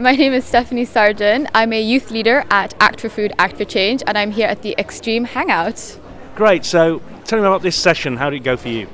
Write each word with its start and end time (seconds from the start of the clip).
My 0.00 0.16
name 0.16 0.32
is 0.32 0.44
Stephanie 0.46 0.86
Sargent. 0.86 1.48
I'm 1.54 1.72
a 1.72 1.80
youth 1.80 2.10
leader 2.10 2.44
at 2.50 2.72
Act 2.80 3.00
for 3.00 3.10
Food, 3.10 3.32
Act 3.38 3.58
for 3.58 3.64
Change, 3.64 4.02
and 4.06 4.16
I'm 4.16 4.30
here 4.30 4.46
at 4.46 4.62
the 4.62 4.74
Extreme 4.78 5.24
Hangout. 5.24 5.98
Great. 6.34 6.64
So, 6.64 7.02
tell 7.24 7.40
me 7.40 7.46
about 7.46 7.60
this 7.62 7.76
session. 7.76 8.16
How 8.16 8.30
did 8.30 8.36
it 8.36 8.44
go 8.44 8.56
for 8.56 8.68
you? 8.68 8.88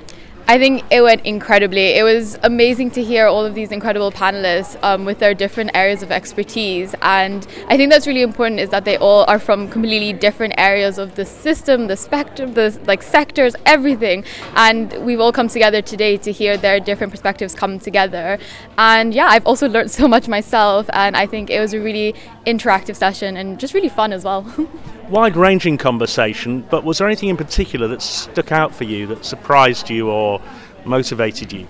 I 0.51 0.57
think 0.57 0.83
it 0.91 1.03
went 1.03 1.27
incredibly. 1.27 1.89
It 1.99 2.03
was 2.03 2.39
amazing 2.43 2.93
to 2.93 3.05
hear 3.05 3.27
all 3.27 3.45
of 3.45 3.55
these 3.55 3.71
incredible 3.71 4.11
panelists 4.11 4.83
um, 4.83 5.05
with 5.05 5.19
their 5.19 5.35
different 5.35 5.73
areas 5.75 6.03
of 6.03 6.11
expertise, 6.11 6.95
and 7.03 7.47
I 7.67 7.77
think 7.77 7.93
that's 7.93 8.07
really 8.07 8.23
important. 8.23 8.59
Is 8.59 8.71
that 8.71 8.87
they 8.87 8.97
all 8.97 9.27
are 9.29 9.39
from 9.39 9.69
completely 9.69 10.15
different 10.15 10.55
areas 10.57 10.97
of 10.97 11.17
the 11.17 11.27
system, 11.27 11.87
the 11.87 11.99
spectrum, 11.99 12.55
the 12.55 12.81
like 12.87 13.03
sectors, 13.03 13.55
everything, 13.67 14.25
and 14.57 14.91
we've 15.05 15.21
all 15.21 15.33
come 15.33 15.49
together 15.49 15.83
today 15.83 16.17
to 16.17 16.33
hear 16.33 16.57
their 16.57 16.81
different 16.81 17.13
perspectives 17.13 17.55
come 17.55 17.79
together. 17.79 18.39
And 18.79 19.13
yeah, 19.13 19.27
I've 19.27 19.47
also 19.47 19.69
learned 19.69 19.91
so 20.01 20.09
much 20.09 20.29
myself, 20.29 20.89
and 20.95 21.15
I 21.15 21.27
think 21.27 21.51
it 21.51 21.61
was 21.61 21.75
a 21.75 21.79
really 21.79 22.15
interactive 22.47 22.97
session 22.97 23.37
and 23.37 23.61
just 23.61 23.75
really 23.75 23.91
fun 23.91 24.15
as 24.15 24.25
well. 24.25 24.47
wide 25.11 25.37
ranging 25.37 25.79
conversation, 25.79 26.67
but 26.71 26.85
was 26.85 26.99
there 26.99 27.07
anything 27.07 27.29
in 27.29 27.37
particular 27.37 27.89
that 27.89 28.03
stuck 28.03 28.53
out 28.53 28.75
for 28.75 28.85
you, 28.85 29.07
that 29.07 29.25
surprised 29.25 29.91
you 29.91 30.11
or 30.11 30.41
motivated 30.85 31.53
you? 31.53 31.67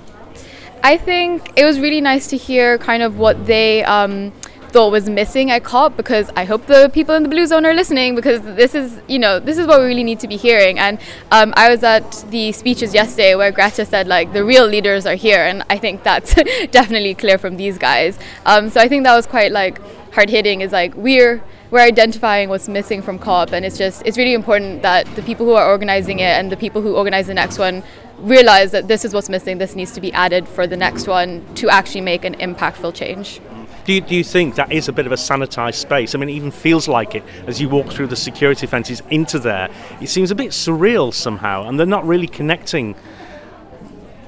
I 0.83 0.97
think 0.97 1.53
it 1.57 1.65
was 1.65 1.81
really 1.81 2.01
nice 2.01 2.29
to 2.29 2.37
hear 2.37 2.79
kind 2.79 3.03
of 3.03 3.19
what 3.19 3.47
they 3.47 3.83
um, 3.85 4.33
thought 4.69 4.93
was 4.93 5.09
missing 5.09 5.51
at 5.51 5.65
COP 5.65 5.97
because 5.97 6.31
I 6.37 6.45
hope 6.45 6.67
the 6.67 6.91
people 6.93 7.15
in 7.15 7.23
the 7.23 7.29
blue 7.29 7.47
zone 7.47 7.65
are 7.67 7.75
listening 7.75 8.15
because 8.15 8.41
this 8.43 8.75
is 8.75 9.01
you 9.09 9.19
know 9.19 9.41
this 9.41 9.59
is 9.59 9.67
what 9.67 9.81
we 9.81 9.87
really 9.87 10.05
need 10.05 10.21
to 10.21 10.29
be 10.29 10.37
hearing 10.37 10.79
and 10.79 11.01
um, 11.31 11.53
I 11.57 11.71
was 11.71 11.83
at 11.83 12.25
the 12.31 12.53
speeches 12.53 12.95
yesterday 12.95 13.35
where 13.35 13.51
Greta 13.51 13.85
said 13.85 14.07
like 14.07 14.33
the 14.33 14.45
real 14.45 14.67
leaders 14.67 15.07
are 15.07 15.15
here 15.15 15.45
and 15.45 15.65
I 15.71 15.79
think 15.79 16.03
that's 16.03 16.35
definitely 16.71 17.15
clear 17.15 17.39
from 17.39 17.57
these 17.57 17.79
guys 17.79 18.19
um, 18.45 18.69
so 18.69 18.81
I 18.81 18.89
think 18.89 19.05
that 19.05 19.17
was 19.17 19.27
quite 19.27 19.53
like 19.53 19.81
hard 20.13 20.29
hitting 20.31 20.61
is 20.61 20.73
like 20.73 20.95
we're 20.95 21.43
we're 21.71 21.81
identifying 21.81 22.49
what's 22.49 22.69
missing 22.69 23.03
from 23.03 23.19
COP, 23.19 23.53
and 23.53 23.65
it's 23.65 23.77
just 23.77 24.03
it's 24.07 24.17
really 24.17 24.35
important 24.35 24.83
that 24.83 25.07
the 25.17 25.23
people 25.23 25.45
who 25.47 25.53
are 25.53 25.69
organizing 25.69 26.21
it 26.21 26.35
and 26.39 26.51
the 26.51 26.57
people 26.57 26.83
who 26.83 26.97
organize 26.97 27.27
the 27.27 27.35
next 27.35 27.59
one 27.59 27.83
realize 28.21 28.73
that 28.73 28.89
this 28.89 29.05
is 29.05 29.15
what's 29.15 29.29
missing. 29.29 29.59
This 29.59 29.77
needs 29.77 29.93
to 29.93 30.01
be 30.01 30.13
added 30.13 30.49
for 30.49 30.67
the 30.67 30.77
next 30.77 31.07
one 31.07 31.45
to 31.57 31.69
actually 31.69 32.01
make 32.01 32.25
an 32.25 32.35
impactful 32.37 32.95
change. 32.95 33.41
Do 33.85 33.95
you, 33.95 34.01
do 34.03 34.15
you 34.15 34.25
think 34.25 34.57
that 34.57 34.71
is 34.71 34.89
a 34.89 34.93
bit 34.93 35.07
of 35.07 35.13
a 35.13 35.17
sanitized 35.17 35.77
space? 35.77 36.15
I 36.15 36.19
mean, 36.19 36.29
it 36.29 36.33
even 36.33 36.51
feels 36.51 36.89
like 36.89 37.15
it 37.15 37.23
as 37.47 37.59
you 37.59 37.71
walk 37.71 37.91
through 37.91 38.09
the 38.09 38.17
security 38.17 38.67
fences 38.67 39.03
into 39.09 39.39
there. 39.39 39.71
It 40.03 40.09
seems 40.09 40.31
a 40.31 40.35
bit 40.35 40.51
surreal 40.51 41.15
somehow, 41.15 41.67
and 41.67 41.79
they're 41.79 41.87
not 41.87 42.07
really 42.07 42.27
connecting 42.27 42.97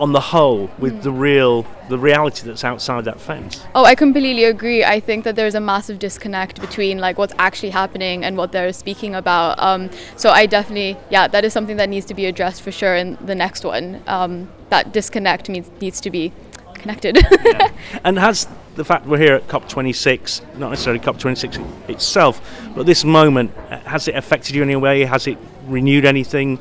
on 0.01 0.13
the 0.13 0.21
whole 0.21 0.71
with 0.79 0.95
mm. 0.95 1.03
the 1.03 1.13
real 1.13 1.67
the 1.89 1.99
reality 1.99 2.47
that's 2.47 2.65
outside 2.65 3.05
that 3.05 3.21
fence. 3.21 3.65
Oh, 3.75 3.85
I 3.85 3.95
completely 3.95 4.45
agree. 4.45 4.85
I 4.85 5.01
think 5.01 5.25
that 5.25 5.37
there's 5.37 5.55
a 5.55 5.61
massive 5.61 5.99
disconnect 5.99 6.61
between 6.61 6.99
like 6.99 7.19
what's 7.19 7.35
actually 7.39 7.71
happening 7.71 8.25
and 8.25 8.37
what 8.37 8.53
they're 8.53 8.73
speaking 8.73 9.15
about. 9.15 9.59
Um, 9.59 9.91
so 10.17 10.31
I 10.31 10.47
definitely, 10.47 10.97
yeah, 11.11 11.27
that 11.29 11.45
is 11.45 11.53
something 11.53 11.77
that 11.77 11.89
needs 11.89 12.07
to 12.07 12.15
be 12.15 12.27
addressed 12.27 12.63
for 12.63 12.73
sure 12.73 12.95
in 12.95 13.19
the 13.21 13.35
next 13.35 13.65
one. 13.65 14.03
Um, 14.07 14.49
that 14.71 14.93
disconnect 14.93 15.49
means 15.49 15.69
needs 15.81 16.01
to 16.03 16.11
be 16.11 16.33
connected. 16.75 17.19
yeah. 17.45 17.71
And 18.05 18.19
has 18.19 18.49
the 18.77 18.85
fact 18.85 19.07
we're 19.07 19.19
here 19.19 19.35
at 19.35 19.49
COP26, 19.49 20.57
not 20.57 20.71
necessarily 20.71 21.01
COP26 21.01 21.91
itself, 21.91 22.41
but 22.75 22.87
this 22.87 23.05
moment, 23.05 23.53
has 23.85 24.09
it 24.09 24.15
affected 24.15 24.55
you 24.55 24.63
in 24.63 24.71
any 24.71 24.77
way? 24.77 25.05
Has 25.05 25.27
it 25.27 25.37
renewed 25.67 26.05
anything? 26.05 26.59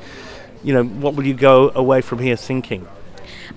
You 0.63 0.73
know, 0.73 0.83
what 0.83 1.16
will 1.16 1.25
you 1.25 1.35
go 1.35 1.72
away 1.73 2.01
from 2.01 2.19
here 2.19 2.35
thinking? 2.35 2.88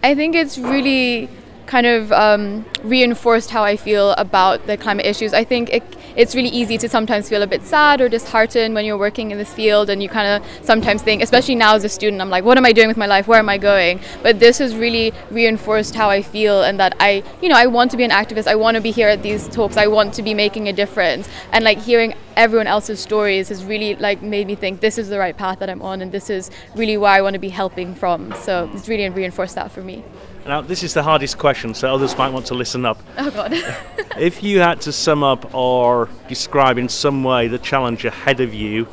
I 0.03 0.14
think 0.14 0.34
it's 0.34 0.58
really 0.58 1.28
kind 1.72 1.87
of 1.87 2.12
um, 2.12 2.66
reinforced 2.84 3.49
how 3.49 3.65
I 3.65 3.77
feel 3.78 4.10
about 4.27 4.66
the 4.66 4.77
climate 4.77 5.06
issues. 5.06 5.33
I 5.33 5.43
think 5.43 5.71
it, 5.71 5.83
it's 6.15 6.34
really 6.34 6.50
easy 6.50 6.77
to 6.77 6.87
sometimes 6.87 7.31
feel 7.31 7.41
a 7.41 7.47
bit 7.47 7.62
sad 7.62 8.03
or 8.03 8.10
disheartened 8.10 8.75
when 8.75 8.84
you're 8.84 8.99
working 8.99 9.31
in 9.31 9.38
this 9.38 9.55
field, 9.55 9.88
and 9.88 10.03
you 10.03 10.10
kind 10.10 10.28
of 10.34 10.38
sometimes 10.62 11.00
think, 11.00 11.22
especially 11.22 11.55
now 11.55 11.75
as 11.75 11.83
a 11.83 11.88
student, 11.88 12.21
I'm 12.21 12.28
like, 12.28 12.44
what 12.44 12.59
am 12.59 12.66
I 12.66 12.72
doing 12.72 12.88
with 12.88 12.99
my 12.99 13.06
life? 13.06 13.27
Where 13.27 13.38
am 13.38 13.49
I 13.49 13.56
going? 13.56 14.00
But 14.22 14.38
this 14.38 14.59
has 14.59 14.77
really 14.77 15.15
reinforced 15.31 15.94
how 15.94 16.10
I 16.10 16.21
feel, 16.21 16.62
and 16.62 16.78
that 16.78 16.94
I, 17.00 17.25
you 17.41 17.49
know, 17.49 17.56
I 17.56 17.66
want 17.69 17.91
to 17.93 17.97
be 17.97 18.04
an 18.04 18.10
activist. 18.10 18.47
I 18.47 18.56
want 18.65 18.75
to 18.75 18.83
be 18.83 18.91
here 18.91 19.09
at 19.09 19.22
these 19.22 19.49
talks. 19.49 19.78
I 19.78 19.87
want 19.87 20.12
to 20.19 20.22
be 20.22 20.34
making 20.34 20.69
a 20.69 20.75
difference, 20.75 21.27
and 21.53 21.65
like 21.65 21.78
hearing 21.78 22.12
everyone 22.37 22.66
else's 22.66 23.00
stories 23.00 23.49
has 23.49 23.65
really 23.65 23.94
like 23.97 24.21
made 24.21 24.47
me 24.47 24.56
think 24.56 24.81
this 24.81 24.99
is 24.99 25.09
the 25.09 25.19
right 25.19 25.37
path 25.39 25.59
that 25.60 25.71
I'm 25.71 25.81
on, 25.81 26.03
and 26.03 26.12
this 26.12 26.28
is 26.28 26.50
really 26.75 26.99
where 26.99 27.12
I 27.12 27.22
want 27.22 27.33
to 27.33 27.41
be 27.49 27.49
helping 27.62 27.94
from. 27.94 28.34
So 28.47 28.71
it's 28.75 28.91
really 28.91 29.09
reinforced 29.09 29.54
that 29.54 29.71
for 29.72 29.81
me. 29.81 30.04
Now, 30.47 30.60
this 30.60 30.82
is 30.82 30.92
the 30.92 31.03
hardest 31.03 31.38
question, 31.38 31.72
so 31.72 31.94
others 31.94 32.16
might 32.19 32.32
want 32.32 32.47
to 32.47 32.54
listen 32.54 32.84
up. 32.84 33.00
Oh, 33.16 33.30
God. 33.30 33.53
if 34.19 34.42
you 34.42 34.60
had 34.60 34.80
to 34.82 34.92
sum 34.92 35.22
up 35.22 35.54
or 35.54 36.08
describe 36.28 36.78
in 36.78 36.88
some 36.88 37.22
way 37.22 37.48
the 37.48 37.58
challenge 37.58 38.04
ahead 38.04 38.41
of 38.41 38.53
you, 38.53 38.84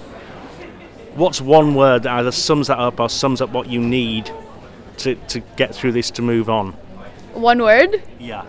what's 1.15 1.41
one 1.41 1.73
word 1.73 2.03
that 2.03 2.19
either 2.19 2.31
sums 2.31 2.67
that 2.67 2.77
up 2.77 2.99
or 2.99 3.09
sums 3.09 3.41
up 3.41 3.49
what 3.49 3.67
you 3.67 3.79
need 3.79 4.31
to, 4.97 5.15
to 5.15 5.39
get 5.57 5.73
through 5.73 5.91
this 5.91 6.11
to 6.11 6.21
move 6.21 6.49
on? 6.49 6.73
One 7.33 7.61
word? 7.61 8.03
Yeah. 8.19 8.45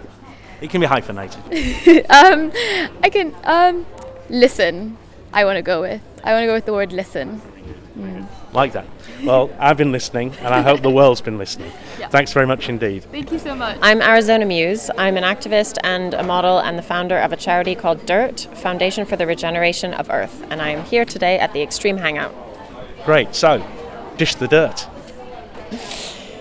It 0.60 0.68
can 0.70 0.80
be 0.80 0.86
hyphenated. 0.86 1.40
um, 2.10 2.52
I 3.02 3.08
can. 3.10 3.34
Um, 3.44 3.86
listen, 4.28 4.98
I 5.32 5.46
want 5.46 5.56
to 5.56 5.62
go 5.62 5.80
with. 5.80 6.02
I 6.22 6.32
want 6.34 6.42
to 6.42 6.46
go 6.46 6.54
with 6.54 6.66
the 6.66 6.74
word 6.74 6.92
listen. 6.92 7.40
Mm. 8.00 8.26
Like 8.52 8.72
that. 8.72 8.86
Well, 9.24 9.50
I've 9.58 9.76
been 9.76 9.92
listening, 9.92 10.34
and 10.40 10.48
I 10.54 10.62
hope 10.62 10.80
the 10.80 10.90
world's 10.90 11.20
been 11.20 11.38
listening. 11.38 11.70
Yeah. 11.98 12.08
Thanks 12.08 12.32
very 12.32 12.46
much 12.46 12.68
indeed. 12.68 13.04
Thank 13.04 13.30
you 13.30 13.38
so 13.38 13.54
much. 13.54 13.78
I'm 13.82 14.00
Arizona 14.02 14.44
Muse. 14.44 14.90
I'm 14.98 15.16
an 15.16 15.24
activist 15.24 15.76
and 15.84 16.14
a 16.14 16.22
model 16.22 16.58
and 16.58 16.78
the 16.78 16.82
founder 16.82 17.18
of 17.18 17.32
a 17.32 17.36
charity 17.36 17.74
called 17.74 18.06
DIRT, 18.06 18.46
Foundation 18.56 19.04
for 19.04 19.16
the 19.16 19.26
Regeneration 19.26 19.94
of 19.94 20.10
Earth. 20.10 20.44
And 20.50 20.60
I 20.60 20.70
am 20.70 20.84
here 20.84 21.04
today 21.04 21.38
at 21.38 21.52
the 21.52 21.62
Extreme 21.62 21.98
Hangout. 21.98 22.34
Great. 23.04 23.34
So, 23.34 23.64
dish 24.16 24.34
the 24.34 24.48
dirt. 24.48 24.86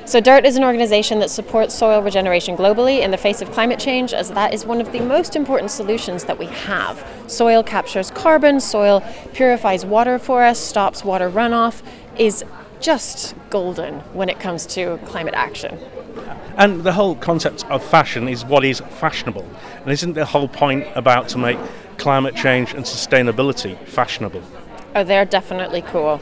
So, 0.10 0.20
DIRT 0.20 0.44
is 0.44 0.56
an 0.56 0.64
organization 0.64 1.20
that 1.20 1.30
supports 1.30 1.76
soil 1.76 2.02
regeneration 2.02 2.58
globally 2.58 3.02
in 3.02 3.12
the 3.12 3.18
face 3.18 3.44
of 3.44 3.52
climate 3.52 3.78
change, 3.78 4.12
as 4.12 4.32
that 4.32 4.56
is 4.56 4.66
one 4.66 4.82
of 4.82 4.92
the 4.92 5.02
most 5.02 5.36
important 5.36 5.70
solutions 5.70 6.24
that 6.24 6.40
we 6.40 6.48
have. 6.48 7.06
Soil 7.28 7.62
captures 7.62 8.10
carbon, 8.10 8.60
soil 8.60 9.04
purifies 9.34 9.86
water 9.86 10.18
for 10.18 10.42
us, 10.42 10.58
stops 10.58 11.06
water 11.06 11.30
runoff, 11.30 11.84
is 12.18 12.44
just 12.80 13.36
golden 13.52 14.00
when 14.16 14.30
it 14.30 14.40
comes 14.40 14.66
to 14.66 14.98
climate 15.06 15.36
action. 15.36 15.78
And 16.58 16.82
the 16.84 16.94
whole 16.94 17.14
concept 17.14 17.64
of 17.70 17.84
fashion 17.84 18.28
is 18.28 18.44
what 18.44 18.66
is 18.66 18.80
fashionable. 18.80 19.48
And 19.84 19.92
isn't 19.92 20.14
the 20.14 20.26
whole 20.26 20.48
point 20.48 20.88
about 20.96 21.30
to 21.30 21.38
make 21.38 21.60
climate 22.00 22.36
change 22.36 22.74
and 22.74 22.84
sustainability 22.84 23.78
fashionable? 23.86 24.42
Oh, 24.96 25.04
they're 25.04 25.24
definitely 25.24 25.84
cool. 25.84 26.20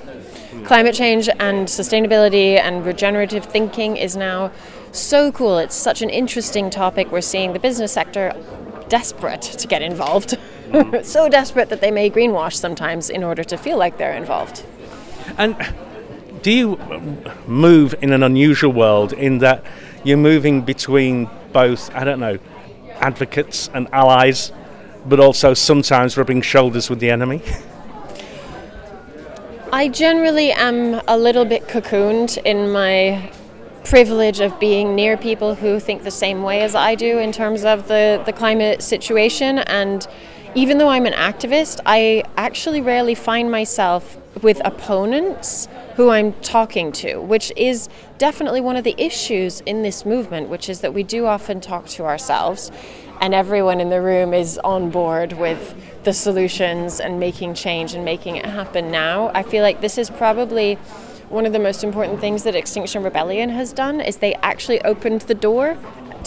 Climate 0.66 0.96
change 0.96 1.30
and 1.40 1.68
sustainability 1.68 2.60
and 2.60 2.86
regenerative 2.86 3.46
thinking 3.46 3.98
is 3.98 4.16
now 4.16 4.52
so 4.92 5.32
cool. 5.32 5.58
It's 5.58 5.76
such 5.76 6.02
an 6.02 6.10
interesting 6.10 6.70
topic. 6.70 7.12
We're 7.12 7.22
seeing 7.22 7.54
the 7.54 7.60
business 7.60 7.92
sector 7.92 8.34
desperate 8.90 9.42
to 9.42 9.68
get 9.68 9.82
involved. 9.82 10.38
Mm. 10.70 11.06
so 11.06 11.30
desperate 11.30 11.70
that 11.70 11.82
they 11.82 11.92
may 11.92 12.10
greenwash 12.10 12.54
sometimes 12.54 13.10
in 13.10 13.24
order 13.24 13.44
to 13.44 13.58
feel 13.58 13.78
like 13.78 13.98
they're 13.98 14.16
involved. 14.16 14.66
And 15.38 15.56
do 16.42 16.52
you 16.52 16.78
move 17.46 17.96
in 18.02 18.14
an 18.14 18.24
unusual 18.24 18.72
world 18.72 19.14
in 19.14 19.40
that 19.40 19.64
you're 20.04 20.18
moving 20.18 20.62
between 20.62 21.30
both, 21.52 21.94
I 21.94 22.04
don't 22.04 22.20
know, 22.20 22.38
advocates 23.00 23.70
and 23.74 23.88
allies, 23.92 24.52
but 25.06 25.20
also 25.20 25.54
sometimes 25.54 26.18
rubbing 26.18 26.42
shoulders 26.42 26.90
with 26.90 27.00
the 27.00 27.10
enemy? 27.10 27.42
I 29.78 29.90
generally 29.90 30.52
am 30.52 31.04
a 31.08 31.16
little 31.16 31.46
bit 31.46 31.68
cocooned 31.68 32.40
in 32.44 32.72
my 32.72 33.32
privilege 33.84 34.40
of 34.40 34.60
being 34.60 34.96
near 34.96 35.18
people 35.18 35.54
who 35.54 35.80
think 35.80 36.02
the 36.02 36.10
same 36.10 36.42
way 36.42 36.62
as 36.62 36.74
I 36.74 36.96
do 36.96 37.20
in 37.20 37.32
terms 37.32 37.64
of 37.64 37.88
the, 37.88 38.20
the 38.26 38.34
climate 38.34 38.82
situation. 38.82 39.60
And 39.60 40.08
even 40.56 40.80
though 40.80 40.90
I'm 40.90 41.06
an 41.06 41.14
activist, 41.14 41.80
I 41.86 42.24
actually 42.38 42.82
rarely 42.82 43.14
find 43.14 43.52
myself 43.52 44.18
with 44.42 44.60
opponents 44.66 45.68
who 45.96 46.10
I'm 46.10 46.34
talking 46.42 46.92
to, 46.94 47.18
which 47.18 47.54
is 47.56 47.88
definitely 48.18 48.62
one 48.62 48.76
of 48.76 48.84
the 48.84 48.96
issues 48.98 49.62
in 49.62 49.84
this 49.84 50.06
movement, 50.06 50.50
which 50.50 50.70
is 50.70 50.82
that 50.82 50.94
we 50.94 51.04
do 51.04 51.26
often 51.26 51.62
talk 51.62 51.88
to 51.88 52.06
ourselves, 52.06 52.72
and 53.22 53.34
everyone 53.34 53.80
in 53.80 53.90
the 53.90 54.02
room 54.02 54.34
is 54.34 54.60
on 54.64 54.90
board 54.90 55.34
with 55.34 55.76
the 56.04 56.14
solutions 56.14 57.00
and 57.00 57.20
making 57.20 57.54
change 57.54 57.94
and 57.94 58.06
making 58.06 58.36
it 58.36 58.46
happen 58.46 58.92
now. 58.92 59.32
I 59.34 59.44
feel 59.44 59.64
like 59.64 59.82
this 59.82 59.98
is 59.98 60.10
probably 60.10 60.76
one 61.30 61.46
of 61.46 61.52
the 61.52 61.60
most 61.60 61.84
important 61.84 62.22
things 62.22 62.44
that 62.44 62.56
Extinction 62.56 63.04
Rebellion 63.04 63.50
has 63.50 63.74
done 63.74 64.00
is 64.00 64.18
they 64.18 64.36
actually 64.36 64.82
opened 64.84 65.22
the 65.22 65.36
door 65.36 65.78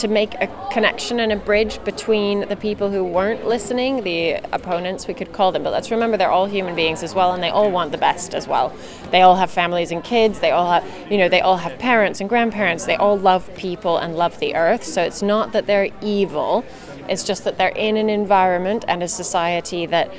to 0.00 0.08
make 0.08 0.34
a 0.34 0.48
connection 0.72 1.20
and 1.20 1.30
a 1.30 1.36
bridge 1.36 1.82
between 1.84 2.48
the 2.48 2.56
people 2.56 2.90
who 2.90 3.04
weren't 3.04 3.46
listening, 3.46 4.02
the 4.02 4.34
opponents, 4.52 5.06
we 5.06 5.14
could 5.14 5.32
call 5.32 5.52
them. 5.52 5.62
But 5.62 5.72
let's 5.72 5.90
remember 5.90 6.16
they're 6.16 6.30
all 6.30 6.46
human 6.46 6.74
beings 6.74 7.02
as 7.02 7.14
well, 7.14 7.32
and 7.32 7.42
they 7.42 7.50
all 7.50 7.70
want 7.70 7.92
the 7.92 7.98
best 7.98 8.34
as 8.34 8.48
well. 8.48 8.74
They 9.10 9.20
all 9.20 9.36
have 9.36 9.50
families 9.50 9.90
and 9.90 10.02
kids. 10.02 10.40
They 10.40 10.50
all 10.50 10.70
have, 10.70 11.12
you 11.12 11.18
know, 11.18 11.28
they 11.28 11.40
all 11.40 11.58
have 11.58 11.78
parents 11.78 12.20
and 12.20 12.28
grandparents. 12.28 12.86
They 12.86 12.96
all 12.96 13.18
love 13.18 13.54
people 13.56 13.98
and 13.98 14.16
love 14.16 14.38
the 14.40 14.54
earth. 14.54 14.84
So 14.84 15.02
it's 15.02 15.22
not 15.22 15.52
that 15.52 15.66
they're 15.66 15.90
evil. 16.00 16.64
It's 17.08 17.24
just 17.24 17.44
that 17.44 17.58
they're 17.58 17.68
in 17.68 17.96
an 17.96 18.08
environment 18.08 18.84
and 18.88 19.02
a 19.02 19.08
society 19.08 19.84
that 19.86 20.12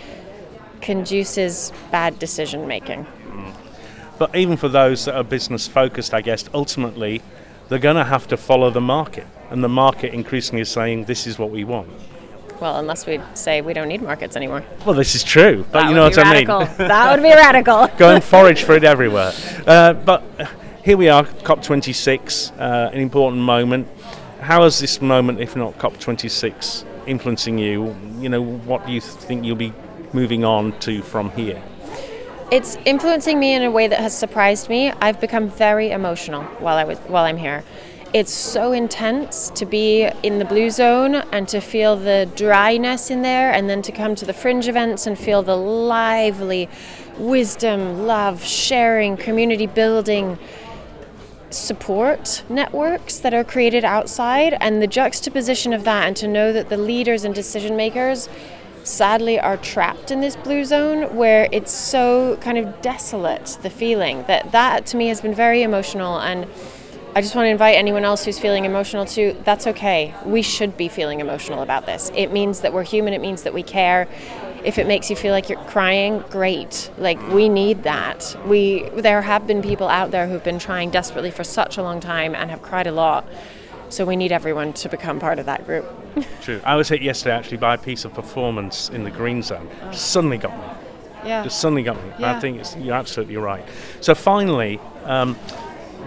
conduces 0.82 1.72
bad 1.92 2.20
decision 2.20 2.68
making. 2.68 3.06
Mm. 3.06 3.54
But 4.20 4.36
even 4.36 4.58
for 4.58 4.70
those 4.70 5.06
that 5.06 5.16
are 5.16 5.24
business 5.24 5.68
focused, 5.68 6.14
I 6.14 6.22
guess 6.22 6.48
ultimately 6.54 7.22
they're 7.70 7.80
going 7.80 7.96
to 7.96 8.04
have 8.04 8.28
to 8.28 8.38
follow 8.38 8.70
the 8.70 8.82
market, 8.82 9.26
and 9.52 9.64
the 9.64 9.70
market 9.70 10.14
increasingly 10.14 10.62
is 10.62 10.70
saying 10.70 11.06
this 11.06 11.28
is 11.28 11.38
what 11.38 11.52
we 11.52 11.64
want. 11.64 11.90
Well, 12.60 12.78
unless 12.80 13.06
we 13.06 13.20
say 13.34 13.62
we 13.62 13.74
don't 13.74 13.88
need 13.88 14.02
markets 14.02 14.36
anymore. 14.36 14.64
Well, 14.86 14.96
this 14.96 15.14
is 15.14 15.24
true, 15.24 15.66
but 15.72 15.82
That 15.82 15.90
you 15.90 15.96
know 15.96 16.04
what 16.04 16.16
be 16.16 16.22
I 16.22 16.24
mean. 16.34 16.48
radical. 16.48 16.60
that 16.88 17.12
would 17.12 17.24
be 17.24 17.30
radical. 17.30 17.88
Go 17.98 18.16
and 18.16 18.24
forage 18.24 18.64
for 18.64 18.76
it 18.76 18.84
everywhere. 18.84 19.34
Uh, 19.68 19.94
but 19.94 20.24
here 20.86 20.96
we 20.96 21.10
are, 21.10 21.24
COP26, 21.24 22.58
uh, 22.60 22.92
an 22.94 23.00
important 23.00 23.42
moment. 23.42 23.88
How 24.40 24.64
is 24.64 24.80
this 24.80 25.02
moment, 25.02 25.40
if 25.40 25.56
not 25.56 25.78
COP26, 25.80 26.86
influencing 27.08 27.58
you? 27.58 27.96
You 28.20 28.30
know, 28.30 28.42
what 28.44 28.86
do 28.86 28.94
you 28.94 29.02
think 29.02 29.44
you'll 29.44 29.56
be 29.56 29.74
moving 30.14 30.46
on 30.46 30.78
to 30.80 31.02
from 31.02 31.32
here? 31.32 31.62
It's 32.52 32.78
influencing 32.86 33.40
me 33.40 33.54
in 33.56 33.64
a 33.64 33.72
way 33.72 33.88
that 33.88 34.00
has 34.00 34.16
surprised 34.18 34.70
me. 34.70 34.92
I've 34.92 35.20
become 35.20 35.50
very 35.50 35.92
emotional 35.92 36.44
while 36.60 36.78
I 36.78 36.84
was 36.84 37.00
while 37.00 37.24
I'm 37.24 37.38
here. 37.38 37.64
It's 38.14 38.34
so 38.34 38.74
intense 38.74 39.50
to 39.52 39.66
be 39.66 40.10
in 40.22 40.40
the 40.40 40.44
blue 40.44 40.70
zone 40.70 41.16
and 41.16 41.48
to 41.48 41.62
feel 41.62 41.96
the 41.96 42.30
dryness 42.36 43.10
in 43.10 43.22
there, 43.22 43.54
and 43.54 43.70
then 43.70 43.82
to 43.84 43.92
come 43.94 44.16
to 44.16 44.26
the 44.26 44.34
fringe 44.34 44.68
events 44.68 45.08
and 45.08 45.18
feel 45.18 45.42
the 45.44 45.56
lively 45.56 46.68
wisdom, 47.18 48.06
love, 48.06 48.44
sharing, 48.44 49.16
community 49.16 49.66
building 49.66 50.38
support 51.52 52.44
networks 52.50 53.18
that 53.20 53.34
are 53.34 53.46
created 53.46 53.86
outside, 53.86 54.58
and 54.60 54.82
the 54.82 54.88
juxtaposition 54.88 55.72
of 55.72 55.86
that, 55.86 56.06
and 56.06 56.18
to 56.18 56.28
know 56.28 56.52
that 56.52 56.68
the 56.68 56.78
leaders 56.78 57.24
and 57.24 57.34
decision 57.34 57.78
makers 57.78 58.28
sadly 58.84 59.40
are 59.40 59.56
trapped 59.56 60.12
in 60.12 60.20
this 60.20 60.36
blue 60.36 60.66
zone 60.66 61.16
where 61.16 61.48
it's 61.54 61.72
so 61.72 62.38
kind 62.42 62.58
of 62.58 62.82
desolate 62.82 63.58
the 63.62 63.70
feeling. 63.70 64.26
That 64.28 64.52
that 64.52 64.86
to 64.88 64.98
me 64.98 65.08
has 65.08 65.22
been 65.22 65.34
very 65.34 65.62
emotional 65.62 66.20
and 66.20 66.46
I 67.14 67.22
just 67.22 67.36
want 67.36 67.48
to 67.48 67.50
invite 67.50 67.76
anyone 67.76 68.06
else 68.06 68.24
who's 68.24 68.40
feeling 68.40 68.64
emotional 68.64 69.06
too. 69.06 69.36
That's 69.44 69.68
okay. 69.68 70.14
We 70.26 70.42
should 70.42 70.78
be 70.78 70.88
feeling 70.88 71.20
emotional 71.20 71.62
about 71.62 71.86
this. 71.86 72.10
It 72.16 72.32
means 72.32 72.62
that 72.62 72.72
we're 72.72 72.84
human. 72.84 73.14
It 73.14 73.20
means 73.20 73.44
that 73.44 73.54
we 73.54 73.64
care. 73.64 74.08
If 74.64 74.78
it 74.78 74.88
makes 74.88 75.10
you 75.10 75.18
feel 75.18 75.34
like 75.34 75.50
you're 75.50 75.62
crying, 75.66 76.24
great. 76.30 76.90
Like 76.98 77.22
we 77.30 77.50
need 77.50 77.84
that. 77.84 78.38
We 78.46 78.88
there 78.92 79.22
have 79.24 79.46
been 79.46 79.62
people 79.62 79.90
out 79.90 80.12
there 80.12 80.30
who've 80.30 80.44
been 80.44 80.60
trying 80.60 80.90
desperately 80.90 81.32
for 81.32 81.44
such 81.44 81.78
a 81.78 81.84
long 81.84 82.00
time 82.00 82.34
and 82.34 82.50
have 82.50 82.62
cried 82.62 82.88
a 82.88 82.94
lot. 82.94 83.28
So 83.90 84.06
we 84.06 84.16
need 84.16 84.32
everyone 84.32 84.72
to 84.74 84.88
become 84.88 85.20
part 85.20 85.38
of 85.38 85.48
that 85.48 85.66
group. 85.66 85.86
True. 86.42 86.62
I 86.64 86.76
was 86.76 86.88
hit 86.88 87.02
yesterday 87.02 87.36
actually 87.36 87.58
by 87.58 87.74
a 87.74 87.78
piece 87.78 88.06
of 88.06 88.14
performance 88.14 88.88
in 88.88 89.04
the 89.04 89.12
green 89.12 89.42
zone. 89.44 89.68
Suddenly 89.92 90.38
got 90.38 90.58
me. 90.58 91.28
Yeah. 91.28 91.44
Just 91.44 91.60
suddenly 91.60 91.84
got 91.84 92.02
me. 92.02 92.14
Yeah. 92.20 92.38
I 92.38 92.40
think 92.40 92.60
it's, 92.60 92.78
you're 92.78 92.96
absolutely 92.96 93.36
right. 93.36 93.66
So 94.00 94.16
finally, 94.16 94.80
um, 95.04 95.38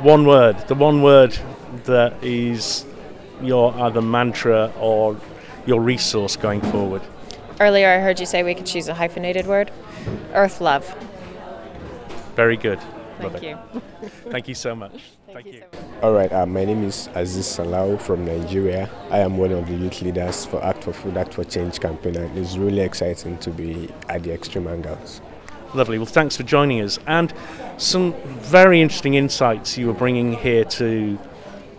one 0.05 0.27
word. 0.27 0.59
The 0.69 0.75
one 0.75 1.03
word 1.03 1.37
that 1.85 2.23
is 2.23 2.85
your 3.43 3.75
either 3.75 4.03
mantra 4.03 4.71
or 4.79 5.17
your 5.67 5.81
resource 5.81 6.37
going 6.37 6.61
forward. 6.61 7.01
Earlier 7.59 7.89
I 7.89 8.01
heard 8.01 8.21
you 8.21 8.27
say 8.27 8.43
we 8.43 8.55
could 8.55 8.67
choose 8.67 8.87
a 8.89 8.95
hyphenated 8.95 9.47
word. 9.47 9.73
Earth 10.35 10.61
love. 10.61 10.85
Very 12.37 12.59
good. 12.59 12.81
Thank 13.19 13.33
Love 13.33 13.43
it. 13.43 13.43
you. 13.45 13.59
Thank 14.31 14.49
you 14.49 14.55
so 14.55 14.75
much. 14.75 15.01
Thank, 15.33 15.47
you. 15.47 15.63
All 16.03 16.13
right, 16.13 16.33
uh, 16.33 16.45
my 16.45 16.65
name 16.65 16.85
is 16.85 17.09
Aziz 17.15 17.47
Salau 17.47 18.01
from 18.01 18.25
Nigeria. 18.27 18.91
I 19.11 19.21
am 19.21 19.39
one 19.39 19.53
of 19.53 19.67
the 19.67 19.75
youth 19.75 20.03
leaders 20.03 20.45
for 20.45 20.63
Act 20.63 20.85
for 20.85 20.93
Food, 20.93 21.17
Act 21.17 21.35
for 21.35 21.45
Change 21.45 21.81
campaign, 21.81 22.17
and 22.17 22.37
it's 22.37 22.57
really 22.57 22.81
exciting 22.81 23.39
to 23.39 23.51
be 23.51 23.89
at 24.09 24.25
the 24.25 24.33
Extreme 24.33 24.65
Hangouts. 24.65 25.21
Lovely. 25.75 25.99
Well, 25.99 26.07
thanks 26.07 26.37
for 26.37 26.45
joining 26.45 26.81
us. 26.81 27.01
And 27.07 27.35
some 27.79 28.15
very 28.39 28.81
interesting 28.81 29.15
insights 29.15 29.77
you 29.77 29.89
were 29.89 29.93
bringing 29.93 30.33
here 30.35 30.65
to 30.65 31.19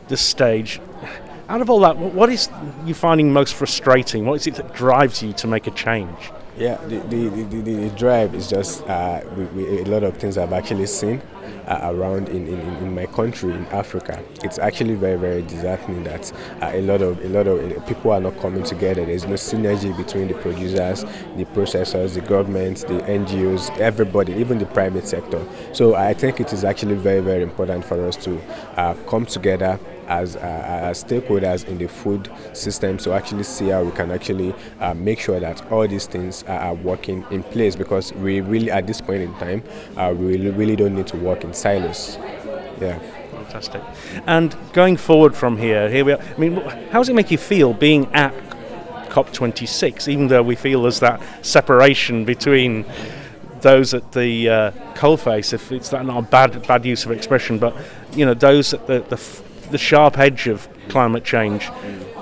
the 0.10 0.18
stage. 0.18 0.82
Out 1.48 1.62
of 1.62 1.70
all 1.70 1.80
that, 1.80 1.98
what 1.98 2.30
is 2.30 2.50
you 2.86 2.94
finding 2.94 3.32
most 3.32 3.56
frustrating? 3.56 4.26
What 4.26 4.36
is 4.36 4.48
it 4.48 4.56
that 4.56 4.74
drives 4.74 5.24
you 5.24 5.32
to 5.34 5.48
make 5.48 5.66
a 5.68 5.72
change? 5.72 6.32
Yeah, 6.58 6.78
the, 6.88 7.00
the, 7.00 7.28
the, 7.28 7.62
the, 7.62 7.90
drive 7.98 8.34
is 8.34 8.50
just 8.50 8.82
uh, 8.88 9.20
we, 9.36 9.44
we, 9.48 9.82
a 9.82 9.86
lot 9.86 10.04
of 10.04 10.16
things 10.16 10.38
I've 10.38 10.54
actually 10.54 10.86
seen 10.86 11.22
uh, 11.68 11.80
around 11.84 12.30
in, 12.30 12.48
in, 12.48 12.60
in 12.78 12.96
my 12.96 13.08
country 13.08 13.52
in 13.52 13.66
Africa. 13.68 14.24
It's 14.42 14.58
actually 14.58 14.96
very 14.96 15.18
very 15.18 15.42
disheartening 15.42 16.06
that 16.06 16.32
uh, 16.62 16.72
a 16.74 16.82
lot 16.82 17.02
of 17.02 17.24
a 17.26 17.28
lot 17.28 17.48
of 17.48 17.60
uh, 17.60 17.82
people 17.82 18.12
are 18.12 18.22
not 18.22 18.40
coming 18.40 18.64
together. 18.64 19.04
There's 19.04 19.26
no 19.26 19.34
synergy 19.34 19.96
between 19.98 20.30
the 20.30 20.36
producers, 20.36 21.04
the 21.36 21.44
processors, 21.54 22.14
the 22.14 22.22
governments, 22.22 22.84
the 22.84 23.00
NGOs, 23.02 23.78
everybody, 23.78 24.32
even 24.36 24.58
the 24.58 24.66
private 24.68 25.08
sector. 25.10 25.46
So 25.74 25.96
I 25.96 26.14
think 26.14 26.40
it 26.40 26.54
is 26.54 26.64
actually 26.64 26.96
very 26.96 27.20
very 27.20 27.44
important 27.44 27.84
for 27.84 28.08
us 28.08 28.16
to 28.24 28.42
uh, 28.80 28.94
come 29.10 29.26
together 29.26 29.78
as, 30.08 30.36
uh, 30.36 30.40
as 30.40 31.04
stakeholders 31.04 31.66
in 31.68 31.78
the 31.78 31.88
food 31.88 32.30
system 32.54 32.98
to 32.98 33.14
actually 33.14 33.44
see 33.44 33.70
how 33.70 33.84
we 33.84 33.92
can 33.92 34.12
actually 34.12 34.54
uh, 34.80 34.94
make 34.94 35.20
sure 35.20 35.40
that 35.40 35.72
all 35.72 35.88
these 35.88 36.08
things 36.08 36.44
are, 36.44 36.60
are 36.60 36.74
working 36.76 37.26
in 37.32 37.44
place 37.44 37.76
because 37.76 38.14
we 38.14 38.42
really 38.42 38.72
at 38.72 38.88
this 38.88 39.02
point 39.02 39.22
in 39.22 39.34
time 39.36 39.64
uh, 39.98 40.14
we 40.16 40.50
really, 40.50 40.76
don't 40.76 40.96
need 40.96 41.08
to 41.08 41.18
work 41.18 41.44
in 41.44 41.54
silos 41.54 42.18
yeah 42.82 43.00
Fantastic. 43.32 43.84
And 44.26 44.56
going 44.74 44.98
forward 44.98 45.36
from 45.36 45.58
here, 45.58 45.90
here 45.90 46.04
we 46.04 46.14
are. 46.14 46.20
I 46.20 46.38
mean, 46.38 46.56
how 46.92 47.00
does 47.00 47.10
it 47.10 47.16
make 47.16 47.32
you 47.32 47.38
feel 47.38 47.74
being 47.74 48.08
at 48.14 48.34
COP26, 49.10 50.10
even 50.10 50.28
though 50.28 50.44
we 50.44 50.56
feel 50.56 50.82
there's 50.82 51.00
that 51.00 51.22
separation 51.42 52.26
between 52.26 52.86
those 53.62 53.94
at 53.94 54.12
the 54.12 54.50
uh, 54.50 54.72
coalface, 54.94 55.54
if 55.54 55.72
it's 55.72 55.92
not 55.92 56.10
a 56.10 56.22
bad 56.22 56.68
bad 56.68 56.86
use 56.86 57.06
of 57.06 57.12
expression, 57.12 57.58
but 57.58 57.76
you 58.14 58.26
know 58.26 58.34
those 58.34 58.74
at 58.74 58.86
the 58.88 59.00
the, 59.10 59.18
the 59.72 59.78
sharp 59.78 60.18
edge 60.18 60.48
of 60.48 60.68
climate 60.90 61.24
change. 61.24 61.70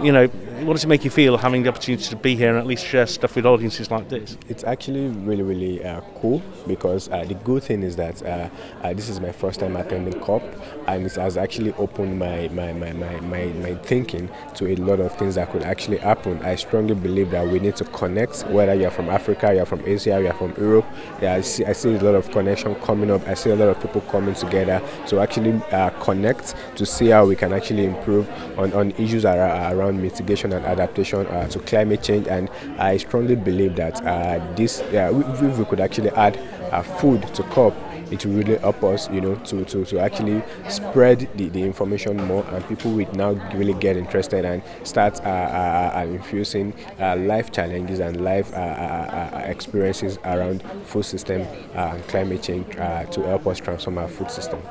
You 0.02 0.12
know, 0.12 0.28
what 0.64 0.74
does 0.74 0.84
it 0.84 0.88
make 0.88 1.04
you 1.04 1.10
feel 1.10 1.38
having 1.38 1.64
the 1.64 1.70
opportunity 1.70 2.04
to 2.04 2.16
be 2.16 2.36
here 2.36 2.50
and 2.50 2.58
at 2.58 2.66
least 2.66 2.86
share 2.86 3.06
stuff 3.06 3.36
with 3.36 3.46
audiences 3.46 3.92
like 3.92 4.08
this? 4.10 4.38
it's 4.48 4.64
actually 4.64 5.08
really 5.08 5.44
really 5.44 5.84
uh, 5.84 6.02
cool 6.22 6.42
because 6.68 7.10
uh, 7.10 7.24
the 7.26 7.34
good 7.36 7.62
thing 7.64 7.84
is 7.84 7.96
that 7.96 8.24
uh, 8.24 8.50
uh, 8.82 8.94
this 8.94 9.10
is 9.10 9.20
my 9.20 9.32
first 9.32 9.60
time 9.60 9.76
attending 9.76 10.18
COP 10.22 10.42
and 10.88 11.06
it 11.06 11.14
has 11.16 11.38
actually 11.38 11.74
opened 11.74 12.18
my 12.18 12.48
my, 12.50 12.72
my, 12.74 12.94
my, 12.94 13.20
my 13.22 13.46
my 13.46 13.76
thinking 13.76 14.30
to 14.56 14.68
a 14.68 14.76
lot 14.78 15.00
of 15.00 15.16
things 15.18 15.36
that 15.36 15.52
could 15.52 15.64
actually 15.64 15.98
happen. 15.98 16.40
I 16.44 16.56
strongly 16.56 16.96
believe 16.96 17.32
that 17.32 17.46
we 17.48 17.60
need 17.60 17.76
to 17.78 17.86
connect 17.86 18.44
whether 18.48 18.74
you're 18.74 18.92
from 18.92 19.10
Africa, 19.10 19.54
you're 19.54 19.66
from 19.66 19.86
Asia, 19.86 20.22
you're 20.22 20.34
from 20.34 20.54
Europe. 20.58 20.86
Yeah, 21.22 21.34
I 21.34 21.42
see, 21.42 21.66
I 21.66 21.74
see 21.74 21.96
a 21.96 22.00
lot 22.00 22.16
of 22.16 22.32
connection 22.32 22.76
coming 22.76 23.12
up. 23.12 23.28
I 23.28 23.34
see 23.34 23.50
a 23.50 23.56
lot 23.56 23.70
of 23.70 23.82
people 23.82 24.02
coming 24.02 24.36
together 24.36 24.82
to 25.08 25.20
actually 25.20 25.54
uh, 25.72 25.90
connect 26.02 26.56
to 26.76 26.86
see 26.86 27.08
how 27.08 27.26
we 27.26 27.36
can 27.36 27.54
actually 27.54 27.86
improve 27.86 28.30
on, 28.58 28.72
on 28.74 28.92
issues 28.92 29.26
around 29.26 30.02
mitigation 30.02 30.53
and 30.56 30.66
adaptation 30.66 31.26
uh, 31.28 31.48
to 31.50 31.60
climate 31.60 32.04
change. 32.04 32.28
And 32.28 32.50
I 32.78 32.98
strongly 32.98 33.36
believe 33.36 33.76
that 33.76 34.04
uh, 34.06 34.40
this, 34.56 34.84
yeah, 34.92 35.10
we, 35.10 35.48
we 35.48 35.66
could 35.66 35.80
actually 35.80 36.10
add 36.12 36.38
uh, 36.72 36.82
food 36.82 37.22
to 37.36 37.44
COP, 37.44 37.74
it 38.12 38.26
will 38.26 38.34
really 38.34 38.58
help 38.58 38.84
us, 38.84 39.10
you 39.10 39.22
know, 39.22 39.36
to, 39.36 39.66
to, 39.66 39.84
to 39.86 40.00
actually 40.00 40.44
spread 40.70 41.28
the, 41.36 41.50
the 41.50 41.64
information 41.64 42.18
more, 42.28 42.46
and 42.52 42.68
people 42.68 42.92
will 42.92 43.12
now 43.14 43.32
really 43.56 43.74
get 43.74 43.98
interested 43.98 44.46
and 44.46 44.62
start 44.84 45.20
uh, 45.22 45.30
uh, 45.30 45.92
uh, 45.96 46.06
infusing 46.06 46.74
uh, 47.00 47.16
life 47.16 47.52
challenges 47.52 48.00
and 48.00 48.24
life 48.24 48.54
uh, 48.54 48.58
uh, 48.58 49.42
experiences 49.46 50.20
around 50.26 50.62
food 50.86 51.04
system 51.04 51.42
and 51.74 52.08
climate 52.08 52.44
change 52.44 52.68
to 53.12 53.24
help 53.24 53.48
us 53.48 53.60
transform 53.60 53.98
our 53.98 54.08
food 54.08 54.30
system. 54.30 54.62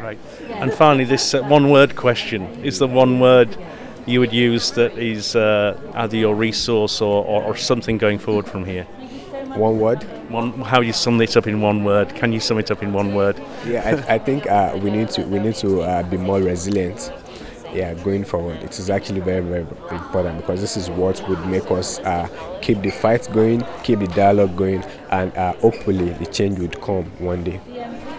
Right. 0.00 0.18
And 0.50 0.72
finally, 0.72 1.04
this 1.04 1.32
one 1.32 1.70
word 1.70 1.96
question 1.96 2.42
is 2.64 2.78
the 2.78 2.86
one 2.86 3.18
word 3.18 3.56
you 4.06 4.20
would 4.20 4.32
use 4.32 4.70
that 4.72 4.96
is 4.96 5.36
uh, 5.36 5.78
either 5.94 6.16
your 6.16 6.34
resource 6.34 7.00
or, 7.00 7.24
or, 7.24 7.42
or 7.42 7.56
something 7.56 7.98
going 7.98 8.18
forward 8.18 8.46
from 8.46 8.64
here? 8.64 8.84
One 9.56 9.80
word. 9.80 10.02
One, 10.30 10.52
how 10.60 10.80
you 10.80 10.92
sum 10.92 11.18
this 11.18 11.36
up 11.36 11.46
in 11.46 11.60
one 11.60 11.82
word? 11.84 12.14
Can 12.14 12.32
you 12.32 12.40
sum 12.40 12.58
it 12.58 12.70
up 12.70 12.82
in 12.82 12.92
one 12.92 13.14
word? 13.14 13.40
Yeah, 13.66 14.04
I, 14.08 14.14
I 14.14 14.18
think 14.18 14.46
uh, 14.46 14.78
we 14.82 14.90
need 14.90 15.08
to 15.10 15.22
we 15.22 15.38
need 15.38 15.54
to 15.56 15.80
uh, 15.80 16.02
be 16.02 16.16
more 16.16 16.40
resilient. 16.40 17.12
Yeah, 17.72 17.94
going 17.94 18.24
forward, 18.24 18.62
it 18.62 18.78
is 18.78 18.90
actually 18.90 19.20
very 19.20 19.40
very 19.40 19.66
important 19.90 20.38
because 20.38 20.60
this 20.60 20.76
is 20.76 20.88
what 20.90 21.26
would 21.28 21.44
make 21.46 21.70
us 21.70 21.98
uh, 22.00 22.28
keep 22.62 22.80
the 22.82 22.90
fight 22.90 23.28
going, 23.32 23.64
keep 23.82 23.98
the 23.98 24.06
dialogue 24.08 24.56
going, 24.56 24.84
and 25.10 25.34
uh, 25.36 25.52
hopefully 25.54 26.10
the 26.10 26.26
change 26.26 26.58
would 26.58 26.80
come 26.80 27.04
one 27.18 27.44
day. 27.44 27.60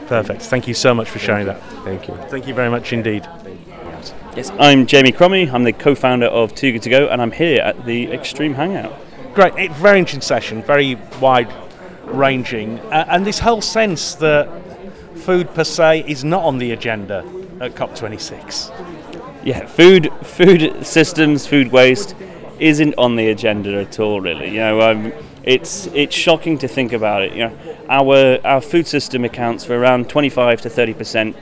Perfect. 0.08 0.41
Thank 0.44 0.67
you 0.67 0.74
so 0.74 0.94
much 0.94 1.10
for 1.10 1.20
sharing 1.20 1.46
that. 1.48 1.62
Thank 1.84 2.08
you. 2.08 2.15
Thank 2.29 2.48
you 2.48 2.53
very 2.53 2.70
much 2.70 2.94
indeed. 2.94 3.27
Yes, 4.38 4.51
I'm 4.60 4.86
Jamie 4.86 5.12
Crummie. 5.12 5.50
I'm 5.50 5.63
the 5.63 5.74
co-founder 5.74 6.27
of 6.27 6.53
Too 6.53 6.72
Good 6.72 6.84
To 6.84 6.91
Go, 6.91 7.08
and 7.08 7.24
I'm 7.24 7.32
here 7.32 7.60
at 7.60 7.88
the 7.88 8.12
Extreme 8.12 8.53
Hangout. 8.53 8.94
Great, 9.34 9.72
very 9.72 9.98
interesting 9.98 10.22
session, 10.22 10.62
very 10.62 10.94
wide 11.20 11.51
ranging, 12.03 12.77
uh, 12.91 13.06
and 13.10 13.25
this 13.25 13.39
whole 13.39 13.62
sense 13.62 14.13
that 14.13 14.48
food 15.15 15.51
per 15.56 15.63
se 15.63 16.03
is 16.08 16.24
not 16.24 16.44
on 16.44 16.60
the 16.60 16.72
agenda 16.72 17.25
at 17.60 17.74
COP26. 17.74 19.41
Yeah, 19.44 19.65
food, 19.65 20.13
food 20.22 20.86
systems, 20.86 21.48
food 21.48 21.72
waste 21.72 22.13
isn't 22.60 22.94
on 22.96 23.15
the 23.15 23.29
agenda 23.29 23.82
at 23.82 24.00
all. 24.00 24.22
Really, 24.22 24.50
you 24.50 24.60
know, 24.60 24.82
um, 24.82 25.13
it's 25.41 25.88
it's 25.96 26.15
shocking 26.15 26.60
to 26.60 26.67
think 26.67 26.94
about 26.94 27.24
it. 27.24 27.34
You 27.34 27.46
know, 27.46 27.58
our 27.89 28.38
our 28.46 28.62
food 28.62 28.86
system 28.86 29.25
accounts 29.25 29.65
for 29.65 29.75
around 29.75 30.10
25 30.10 30.62
to 30.62 30.70
30 30.70 30.94
percent 30.94 31.36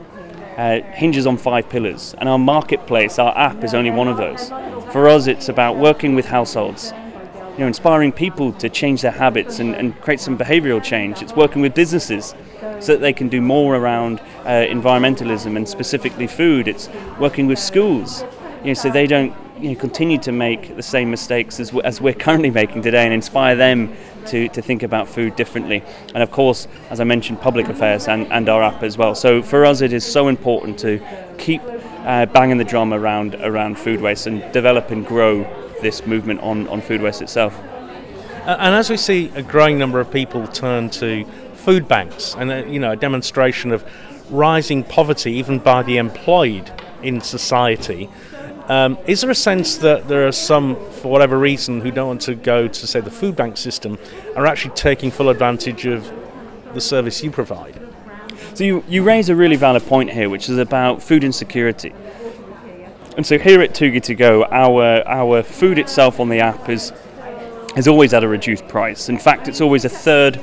uh, 0.56 0.80
hinges 0.92 1.26
on 1.26 1.36
five 1.36 1.68
pillars, 1.68 2.14
and 2.18 2.28
our 2.28 2.38
marketplace, 2.38 3.18
our 3.18 3.36
app, 3.36 3.62
is 3.64 3.74
only 3.74 3.90
one 3.90 4.08
of 4.08 4.16
those. 4.16 4.48
For 4.92 5.08
us, 5.08 5.26
it's 5.26 5.48
about 5.48 5.76
working 5.76 6.14
with 6.14 6.26
households, 6.26 6.92
you 7.58 7.64
know, 7.64 7.66
inspiring 7.66 8.12
people 8.12 8.52
to 8.52 8.68
change 8.68 9.02
their 9.02 9.10
habits 9.10 9.58
and, 9.58 9.74
and 9.74 10.00
create 10.00 10.20
some 10.20 10.38
behavioural 10.38 10.80
change. 10.80 11.22
It's 11.22 11.32
working 11.32 11.60
with 11.60 11.74
businesses 11.74 12.36
so 12.78 12.92
that 12.92 13.00
they 13.00 13.12
can 13.12 13.28
do 13.28 13.40
more 13.40 13.74
around 13.74 14.20
uh, 14.44 14.64
environmentalism 14.70 15.56
and 15.56 15.68
specifically 15.68 16.28
food. 16.28 16.68
It's 16.68 16.88
working 17.18 17.48
with 17.48 17.58
schools, 17.58 18.22
you 18.62 18.68
know, 18.68 18.74
so 18.74 18.90
they 18.90 19.08
don't 19.08 19.34
you 19.58 19.70
know, 19.72 19.74
continue 19.74 20.18
to 20.18 20.30
make 20.30 20.76
the 20.76 20.84
same 20.84 21.10
mistakes 21.10 21.58
as, 21.58 21.76
as 21.82 22.00
we're 22.00 22.14
currently 22.14 22.50
making 22.50 22.82
today 22.82 23.02
and 23.02 23.12
inspire 23.12 23.56
them 23.56 23.92
to, 24.26 24.48
to 24.50 24.62
think 24.62 24.84
about 24.84 25.08
food 25.08 25.34
differently. 25.34 25.82
And 26.14 26.22
of 26.22 26.30
course, 26.30 26.68
as 26.90 27.00
I 27.00 27.04
mentioned, 27.04 27.40
public 27.40 27.68
affairs 27.68 28.06
and, 28.06 28.32
and 28.32 28.48
our 28.48 28.62
app 28.62 28.84
as 28.84 28.96
well. 28.96 29.16
So 29.16 29.42
for 29.42 29.66
us, 29.66 29.80
it 29.80 29.92
is 29.92 30.06
so 30.06 30.28
important 30.28 30.78
to 30.78 31.00
keep 31.38 31.62
uh, 32.04 32.26
banging 32.26 32.58
the 32.58 32.64
drum 32.64 32.94
around, 32.94 33.34
around 33.34 33.80
food 33.80 34.00
waste 34.00 34.28
and 34.28 34.52
develop 34.52 34.92
and 34.92 35.04
grow 35.04 35.67
this 35.80 36.06
movement 36.06 36.40
on, 36.40 36.68
on 36.68 36.80
food 36.80 37.00
waste 37.00 37.22
itself. 37.22 37.58
And 38.46 38.74
as 38.74 38.88
we 38.88 38.96
see 38.96 39.30
a 39.34 39.42
growing 39.42 39.78
number 39.78 40.00
of 40.00 40.10
people 40.10 40.46
turn 40.46 40.90
to 40.90 41.24
food 41.54 41.86
banks 41.86 42.34
and 42.34 42.50
a, 42.50 42.68
you 42.68 42.78
know 42.78 42.92
a 42.92 42.96
demonstration 42.96 43.72
of 43.72 43.84
rising 44.30 44.84
poverty 44.84 45.32
even 45.32 45.58
by 45.58 45.82
the 45.82 45.98
employed 45.98 46.70
in 47.02 47.20
society, 47.20 48.08
um, 48.68 48.98
is 49.06 49.22
there 49.22 49.30
a 49.30 49.34
sense 49.34 49.78
that 49.78 50.08
there 50.08 50.26
are 50.28 50.32
some, 50.32 50.76
for 50.92 51.10
whatever 51.10 51.38
reason, 51.38 51.80
who 51.80 51.90
don't 51.90 52.08
want 52.08 52.20
to 52.22 52.34
go 52.34 52.68
to, 52.68 52.86
say, 52.86 53.00
the 53.00 53.10
food 53.10 53.34
bank 53.34 53.56
system, 53.56 53.98
are 54.36 54.46
actually 54.46 54.74
taking 54.74 55.10
full 55.10 55.30
advantage 55.30 55.86
of 55.86 56.12
the 56.74 56.80
service 56.80 57.22
you 57.22 57.30
provide? 57.30 57.80
So 58.52 58.64
you, 58.64 58.84
you 58.86 59.02
raise 59.02 59.30
a 59.30 59.36
really 59.36 59.56
valid 59.56 59.84
point 59.84 60.10
here, 60.10 60.28
which 60.28 60.50
is 60.50 60.58
about 60.58 61.02
food 61.02 61.24
insecurity. 61.24 61.94
And 63.18 63.26
so 63.26 63.36
here 63.36 63.60
at 63.62 63.76
Good 63.76 64.04
To 64.04 64.14
Go, 64.14 64.44
our, 64.44 65.02
our 65.08 65.42
food 65.42 65.80
itself 65.80 66.20
on 66.20 66.28
the 66.28 66.38
app 66.38 66.68
is, 66.68 66.92
is 67.76 67.88
always 67.88 68.14
at 68.14 68.22
a 68.22 68.28
reduced 68.28 68.68
price. 68.68 69.08
In 69.08 69.18
fact, 69.18 69.48
it's 69.48 69.60
always 69.60 69.84
a 69.84 69.88
third 69.88 70.40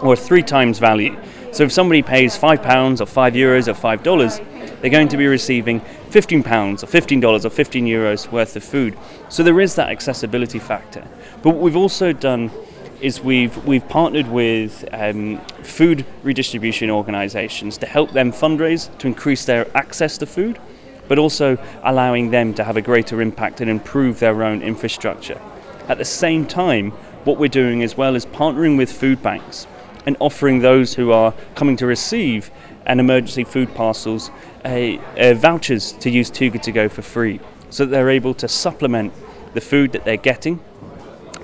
or 0.00 0.14
three 0.14 0.44
times 0.44 0.78
value. 0.78 1.18
So 1.50 1.64
if 1.64 1.72
somebody 1.72 2.00
pays 2.00 2.38
£5 2.38 3.00
or 3.00 3.06
5 3.06 3.32
euros 3.32 3.66
or 3.66 3.74
$5, 3.74 4.80
they're 4.80 4.88
going 4.88 5.08
to 5.08 5.16
be 5.16 5.26
receiving 5.26 5.80
£15 5.80 6.44
or 6.44 6.86
$15 6.86 7.44
or 7.44 7.50
15 7.50 7.84
euros 7.86 8.30
worth 8.30 8.54
of 8.54 8.62
food. 8.62 8.96
So 9.28 9.42
there 9.42 9.60
is 9.60 9.74
that 9.74 9.88
accessibility 9.88 10.60
factor. 10.60 11.04
But 11.42 11.56
what 11.56 11.58
we've 11.58 11.74
also 11.74 12.12
done 12.12 12.52
is 13.00 13.20
we've 13.20 13.56
we've 13.66 13.86
partnered 13.88 14.28
with 14.28 14.88
um, 14.92 15.40
food 15.64 16.06
redistribution 16.22 16.88
organisations 16.88 17.76
to 17.78 17.86
help 17.86 18.12
them 18.12 18.30
fundraise 18.30 18.96
to 18.98 19.08
increase 19.08 19.44
their 19.44 19.76
access 19.76 20.16
to 20.18 20.26
food, 20.26 20.60
but 21.08 21.18
also 21.18 21.58
allowing 21.82 22.30
them 22.30 22.54
to 22.54 22.64
have 22.64 22.76
a 22.76 22.82
greater 22.82 23.20
impact 23.20 23.60
and 23.60 23.70
improve 23.70 24.18
their 24.20 24.42
own 24.42 24.62
infrastructure. 24.62 25.40
At 25.88 25.98
the 25.98 26.04
same 26.04 26.46
time, 26.46 26.90
what 27.24 27.38
we're 27.38 27.48
doing 27.48 27.82
as 27.82 27.96
well 27.96 28.14
is 28.14 28.26
partnering 28.26 28.76
with 28.76 28.92
food 28.92 29.22
banks 29.22 29.66
and 30.06 30.16
offering 30.20 30.60
those 30.60 30.94
who 30.94 31.12
are 31.12 31.34
coming 31.54 31.76
to 31.78 31.86
receive 31.86 32.50
an 32.86 33.00
emergency 33.00 33.44
food 33.44 33.74
parcels 33.74 34.30
a, 34.64 35.00
a 35.16 35.34
vouchers 35.34 35.92
to 35.92 36.10
use 36.10 36.30
Too 36.30 36.50
Good 36.50 36.62
To 36.64 36.72
Go 36.72 36.88
for 36.88 37.02
free 37.02 37.40
so 37.70 37.84
that 37.84 37.90
they're 37.90 38.10
able 38.10 38.34
to 38.34 38.48
supplement 38.48 39.12
the 39.54 39.60
food 39.60 39.92
that 39.92 40.04
they're 40.04 40.16
getting 40.16 40.60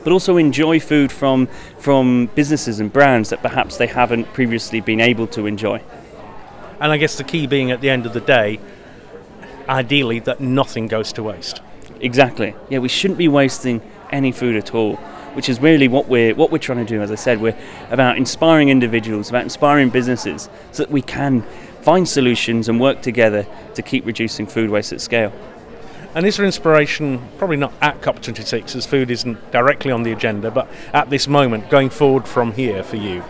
but 0.02 0.12
also 0.12 0.36
enjoy 0.36 0.80
food 0.80 1.12
from 1.12 1.46
from 1.78 2.26
businesses 2.34 2.80
and 2.80 2.92
brands 2.92 3.30
that 3.30 3.42
perhaps 3.42 3.76
they 3.76 3.86
haven't 3.86 4.32
previously 4.32 4.80
been 4.80 5.00
able 5.00 5.26
to 5.26 5.46
enjoy. 5.46 5.82
And 6.80 6.92
I 6.92 6.96
guess 6.96 7.16
the 7.16 7.24
key 7.24 7.46
being 7.46 7.70
at 7.70 7.80
the 7.80 7.90
end 7.90 8.06
of 8.06 8.14
the 8.14 8.20
day, 8.20 8.58
ideally 9.70 10.18
that 10.20 10.40
nothing 10.40 10.88
goes 10.88 11.12
to 11.14 11.22
waste. 11.22 11.60
Exactly. 12.00 12.54
Yeah, 12.68 12.78
we 12.78 12.88
shouldn't 12.88 13.18
be 13.18 13.28
wasting 13.28 13.80
any 14.10 14.32
food 14.32 14.56
at 14.56 14.74
all 14.74 14.98
which 15.34 15.48
is 15.48 15.60
really 15.60 15.88
what 15.88 16.08
we're 16.08 16.34
what 16.34 16.50
we're 16.50 16.58
trying 16.58 16.84
to 16.84 16.84
do. 16.84 17.00
As 17.00 17.10
I 17.10 17.14
said, 17.14 17.40
we're 17.40 17.56
about 17.90 18.18
inspiring 18.18 18.68
individuals, 18.68 19.28
about 19.28 19.44
inspiring 19.44 19.90
businesses, 19.90 20.48
so 20.72 20.82
that 20.82 20.90
we 20.90 21.02
can 21.02 21.42
find 21.82 22.08
solutions 22.08 22.68
and 22.68 22.80
work 22.80 23.00
together 23.02 23.46
to 23.74 23.82
keep 23.82 24.04
reducing 24.04 24.46
food 24.46 24.70
waste 24.70 24.92
at 24.92 25.00
scale. 25.00 25.32
And 26.14 26.26
is 26.26 26.36
there 26.36 26.44
inspiration, 26.44 27.28
probably 27.38 27.56
not 27.56 27.72
at 27.80 28.00
COP26 28.00 28.74
as 28.74 28.84
food 28.84 29.10
isn't 29.10 29.52
directly 29.52 29.92
on 29.92 30.02
the 30.02 30.10
agenda, 30.10 30.50
but 30.50 30.68
at 30.92 31.08
this 31.08 31.28
moment, 31.28 31.70
going 31.70 31.88
forward 31.88 32.26
from 32.26 32.52
here 32.52 32.82
for 32.82 32.96
you? 32.96 33.22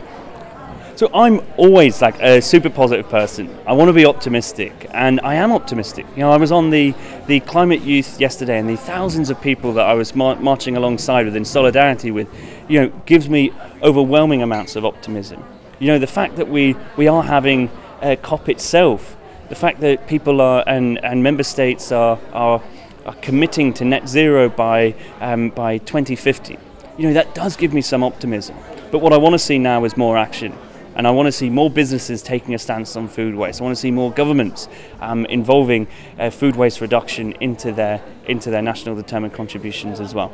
So 1.01 1.09
I'm 1.15 1.41
always 1.57 2.03
like 2.03 2.21
a 2.21 2.43
super 2.43 2.69
positive 2.69 3.09
person. 3.09 3.49
I 3.67 3.73
want 3.73 3.89
to 3.89 3.95
be 3.95 4.05
optimistic, 4.05 4.87
and 4.93 5.19
I 5.23 5.37
am 5.37 5.51
optimistic. 5.51 6.05
You 6.15 6.25
know, 6.25 6.31
I 6.31 6.37
was 6.37 6.53
on 6.53 6.69
the 6.69 6.95
the 7.27 7.41
climate 7.41 7.81
youth 7.81 8.21
yesterday, 8.21 8.59
and 8.59 8.69
the 8.69 8.77
thousands 8.77 9.31
of 9.31 9.41
people 9.41 9.73
that 9.73 9.87
I 9.87 9.95
was 9.95 10.15
mar- 10.15 10.37
marching 10.37 10.77
alongside 10.77 11.25
with 11.25 11.37
in 11.37 11.47
solidarity 11.47 12.11
with, 12.11 12.29
you 12.69 12.83
know, 12.83 12.89
gives 13.07 13.31
me 13.31 13.51
overwhelming 13.83 14.43
amounts 14.43 14.77
of 14.77 14.85
optimism. 14.85 15.43
You 15.79 15.87
know, 15.87 15.99
the 15.99 16.07
fact 16.07 16.37
that 16.37 16.49
we 16.49 16.77
we 16.99 17.09
are 17.09 17.23
having 17.23 17.71
a 18.03 18.17
COP 18.17 18.51
itself, 18.51 19.17
the 19.49 19.55
fact 19.55 19.81
that 19.81 20.07
people 20.07 20.43
are 20.43 20.63
and 20.67 21.03
and 21.03 21.23
member 21.23 21.45
states 21.45 21.91
are 21.93 22.19
are, 22.35 22.63
are 23.07 23.15
committing 23.23 23.73
to 23.73 23.87
net 23.87 24.07
zero 24.07 24.51
by 24.51 24.95
um, 25.23 25.49
by 25.49 25.79
2050. 25.79 26.59
You 26.99 27.07
know, 27.07 27.15
that 27.15 27.35
does 27.35 27.57
give 27.57 27.73
me 27.73 27.81
some 27.81 28.03
optimism. 28.03 28.55
But 28.91 28.99
what 28.99 29.15
I 29.15 29.17
want 29.17 29.33
to 29.33 29.39
see 29.39 29.59
now 29.59 29.87
is 29.87 29.97
more 29.97 30.19
action. 30.19 30.53
And 30.97 31.07
I 31.07 31.11
want 31.11 31.27
to 31.27 31.33
see 31.33 31.51
more 31.51 31.71
businesses 31.71 32.23
taking 32.23 32.55
a 32.55 32.59
stance 32.59 32.97
on 32.97 33.09
food 33.09 33.35
waste. 33.35 33.61
I 33.61 33.65
want 33.65 33.77
to 33.77 33.81
see 33.81 33.91
more 33.91 34.11
governments 34.11 34.69
um, 35.01 35.25
involving 35.27 35.87
uh, 36.19 36.31
food 36.31 36.57
waste 36.57 36.81
reduction 36.81 37.33
into 37.41 37.73
their 37.73 38.03
into 38.27 38.51
their 38.51 38.63
national 38.63 38.97
determined 38.97 39.33
contributions 39.33 40.01
as 40.01 40.15
well. 40.15 40.33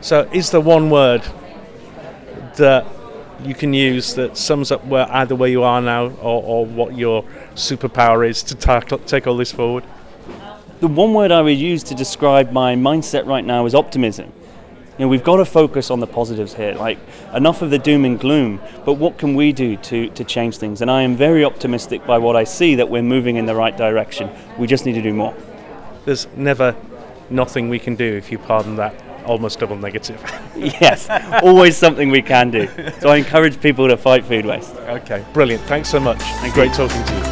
So, 0.00 0.28
is 0.32 0.50
there 0.50 0.60
one 0.60 0.90
word 0.90 1.22
that 2.56 2.86
you 3.42 3.54
can 3.54 3.72
use 3.72 4.14
that 4.14 4.36
sums 4.36 4.70
up 4.70 4.84
where 4.84 5.10
either 5.10 5.34
where 5.34 5.48
you 5.48 5.62
are 5.62 5.80
now 5.80 6.06
or, 6.06 6.42
or 6.42 6.66
what 6.66 6.96
your 6.96 7.24
superpower 7.54 8.28
is 8.28 8.42
to 8.44 8.54
tackle, 8.54 8.98
take 8.98 9.26
all 9.26 9.36
this 9.36 9.52
forward? 9.52 9.84
The 10.80 10.88
one 10.88 11.14
word 11.14 11.30
I 11.30 11.40
would 11.40 11.58
use 11.58 11.82
to 11.84 11.94
describe 11.94 12.52
my 12.52 12.74
mindset 12.74 13.26
right 13.26 13.44
now 13.44 13.64
is 13.66 13.74
optimism 13.74 14.32
you 14.98 15.06
know, 15.06 15.08
we've 15.08 15.24
got 15.24 15.36
to 15.36 15.44
focus 15.44 15.90
on 15.90 16.00
the 16.00 16.06
positives 16.06 16.54
here. 16.54 16.74
Like 16.74 16.98
enough 17.34 17.62
of 17.62 17.70
the 17.70 17.78
doom 17.78 18.04
and 18.04 18.20
gloom, 18.20 18.60
but 18.84 18.94
what 18.94 19.16
can 19.18 19.34
we 19.34 19.52
do 19.52 19.76
to, 19.76 20.10
to 20.10 20.24
change 20.24 20.58
things? 20.58 20.82
And 20.82 20.90
I 20.90 21.02
am 21.02 21.16
very 21.16 21.44
optimistic 21.44 22.06
by 22.06 22.18
what 22.18 22.36
I 22.36 22.44
see 22.44 22.74
that 22.74 22.90
we're 22.90 23.02
moving 23.02 23.36
in 23.36 23.46
the 23.46 23.54
right 23.54 23.76
direction. 23.76 24.30
We 24.58 24.66
just 24.66 24.84
need 24.84 24.94
to 24.94 25.02
do 25.02 25.14
more. 25.14 25.34
There's 26.04 26.26
never 26.36 26.76
nothing 27.30 27.68
we 27.68 27.78
can 27.78 27.96
do, 27.96 28.04
if 28.04 28.30
you 28.30 28.38
pardon 28.38 28.76
that 28.76 28.94
almost 29.24 29.60
double 29.60 29.76
negative. 29.76 30.20
yes, 30.56 31.08
always 31.42 31.76
something 31.76 32.10
we 32.10 32.22
can 32.22 32.50
do. 32.50 32.68
So 33.00 33.08
I 33.08 33.16
encourage 33.16 33.60
people 33.60 33.88
to 33.88 33.96
fight 33.96 34.24
food 34.24 34.44
waste. 34.44 34.74
Okay, 34.76 35.24
brilliant. 35.32 35.62
Thanks 35.64 35.88
so 35.88 36.00
much. 36.00 36.20
And 36.22 36.52
great 36.52 36.72
talking 36.72 37.02
to 37.04 37.14
you. 37.14 37.31